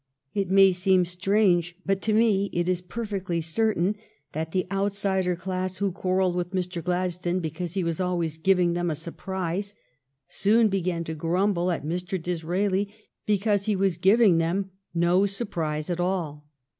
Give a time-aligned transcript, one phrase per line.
[0.33, 3.95] It may seem strange, but to me it is perfectly certain
[4.31, 6.83] that the outsider class who quar relled with Mr.
[6.83, 9.75] Gladstone because he was always giving them a surprise
[10.27, 12.19] soon began to grumble at Mr.
[12.19, 12.91] Disraeli
[13.27, 16.47] because he was giving them no surprise at all.